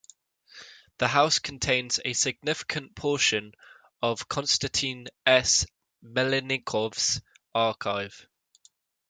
The 0.97 1.07
house 1.09 1.37
contains 1.37 1.99
a 2.03 2.13
significant 2.13 2.95
portion 2.95 3.51
of 4.01 4.27
Konstantin 4.27 5.09
S. 5.27 5.67
Melnikov's 6.03 7.21
archive. 7.53 8.25